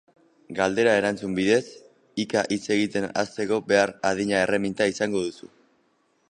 [0.59, 1.59] Galdera-erantzun bidez,
[2.23, 5.53] hika hitz egiten hasteko behar adina erreminta izango duzu.